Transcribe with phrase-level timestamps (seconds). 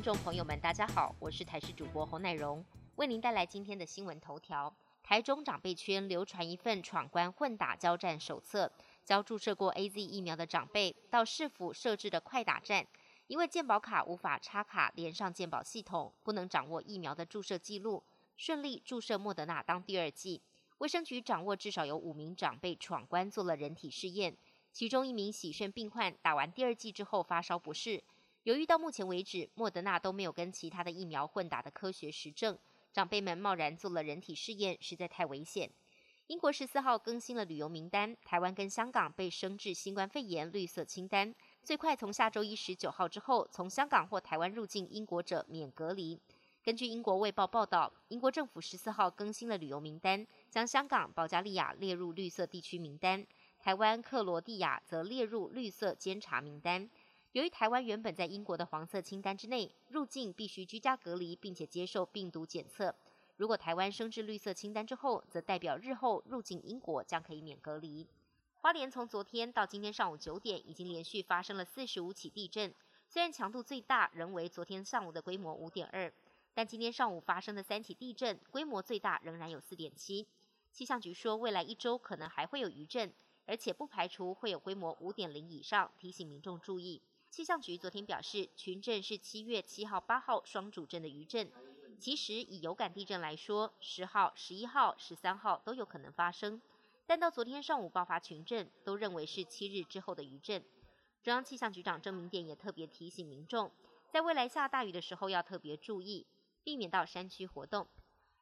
[0.00, 2.64] 听众朋友们，大家好，我是台视主播侯乃荣，
[2.96, 4.74] 为您带来今天的新闻头条。
[5.02, 8.72] 台中长辈圈流传一份闯关混打交战手册，
[9.04, 12.86] 教注射过 A Z 疫苗的长辈到市府设置的快打站，
[13.26, 18.02] 因为健保卡无法插卡连上健保系统，不能掌握疫苗的注射记录，
[18.38, 20.40] 顺利注射莫德纳当第二剂。
[20.78, 24.34] 卫生局掌握至少有五名长辈闯关做了人体试验，
[24.72, 28.02] 其中一名喜肾病患打完第二剂之后发烧不适。
[28.44, 32.58] 由于到目前为止，莫德纳都没有跟其他的疫苗混打的科学实证，
[32.90, 35.70] 长辈们贸然做了人体试验，实在太危险。
[36.26, 46.18] 英国十四号更新了旅游名单，台湾跟香港被升至新冠肺炎绿色清单，最快从下周一十九号之后，从香港或台湾入境英国者免隔离。
[46.64, 53.26] 根据英国卫报报道，英国政府十四号更新了旅游名单，将香港、保加利亚列入绿色地区名单，
[53.58, 56.88] 台湾、克罗地亚则列入绿色监察名单。
[57.32, 62.92] 由于台湾原本在英国的黄色清单之内，入境必须居家隔离，并且接受病毒检测。
[63.36, 68.04] 如果台湾升至绿色清单之后，则代表日后入境英国将可以免隔离。
[68.56, 72.74] 花莲从昨天到今天上午九点，已经连续发生了四十五起地震，
[73.08, 76.12] 虽然强度最大仍为昨天上午的规模五点二，
[76.52, 80.26] 但今天上午发生的三起地震规模最大仍然有四点七。
[80.72, 83.12] 气象局说，未来一周可能还会有余震，
[83.46, 87.00] 而且不排除会有规模五点零以上，提醒民众注意。
[87.30, 91.48] 气象局昨天表示，群震是七月七号、八号双主震的余震。
[92.00, 96.60] 其实以有感地震来说，十号、十一号、十三号都有可能发生，
[97.06, 100.64] 但到昨天上午爆发群震，都认为是七日之后的余震。
[101.22, 103.70] 中央气象局长郑明典也特别提醒民众，
[104.10, 106.26] 在未来下大雨的时候要特别注意，
[106.64, 107.86] 避免到山区活动。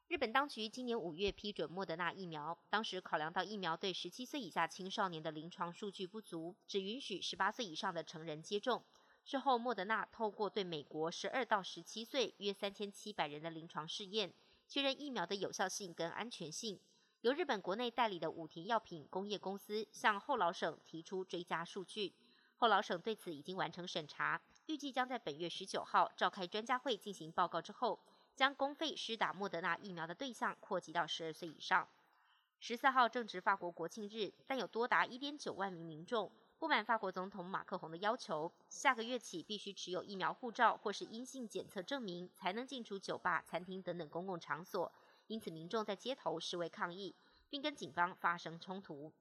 [0.09, 8.83] 日本当局今年五月批准莫德纳疫苗，当时考量到疫苗对十七岁以下青少年的临床数据不足，只允许十八岁以上的成人接种。
[9.27, 14.33] 之后，莫德纳透过对美国十二到十七岁约三千七百人的临床试验，
[14.67, 16.81] 确认疫苗的有效性跟安全性。
[17.21, 22.15] 由日本国内代理的武田药品工业公司向后老省提出追加数据，
[22.57, 28.01] 后老省对此已经完成审查，预计将在本月十九号召开专家会进行报告之后。
[28.39, 31.89] 将公费施打莫德纳疫苗的对象扩及到十二岁以上。
[32.61, 44.93] 十四号正值法国国庆日，但有多达一点九万名民众不满法国总统马克宏的要求，下个月起必须持有疫苗护照或是阴性检测证明，才能进出酒吧、餐厅等等公共场所。
[45.27, 47.17] 因此，民众在街头示威抗议，
[47.51, 49.13] 并跟警方发生冲突。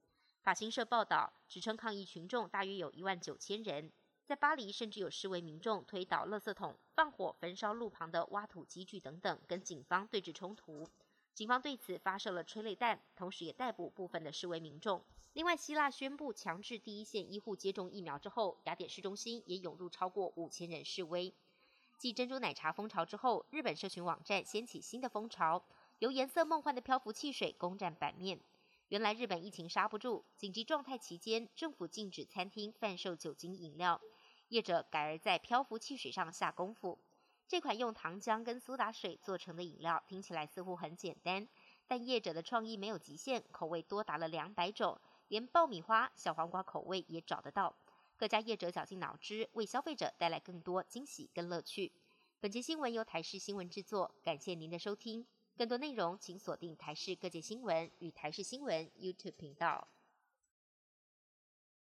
[0.43, 3.91] 法新社报道，指称抗议群众大约有一万九千人。
[4.27, 10.85] 在巴黎，甚至有示威民众推倒垃圾桶、放火焚烧路旁的挖土机具等等，跟警方对峙冲突。
[11.33, 15.01] 警方对此发射了催泪弹，同时也逮捕部分的示威民众。
[15.31, 21.33] 另外，希腊宣布强制第一线医护接种疫苗之后，雅典市中心也涌入超过五千人示威。
[21.97, 25.63] 继珍珠奶茶风潮之后，日本社群网站掀起新的风潮，
[25.99, 28.41] 由颜色梦幻的漂浮汽水攻占版面。
[28.89, 34.01] 原来日本疫情刹不住，紧急状态期间，政府禁止餐厅贩售酒精饮料。
[34.49, 36.99] 业者改而在漂浮汽水上下功夫。
[37.47, 41.47] 这款用糖浆跟苏打水做成的饮料，听起来似乎很简单，
[41.87, 44.99] 但业者的创意没有极限，口味多达了两百种，
[45.29, 47.73] 连爆米花、小黄瓜口味也找得到。
[48.17, 51.93] 各家业者绞尽脑汁，为消费者带来更多惊喜跟乐趣。
[52.39, 55.25] 本节新闻由台视新闻制作，感谢您的收听。
[55.55, 59.87] 更多内容请锁定台视各界新闻与台视新闻 YouTube 频道。